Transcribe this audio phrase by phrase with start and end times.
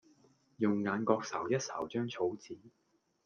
[0.57, 2.57] 用眼角睄一睄張草紙